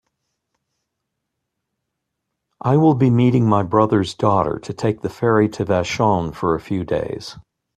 [2.61, 6.59] I will be meeting my brother's daughter to take the ferry to Vashon for a
[6.59, 7.37] few days.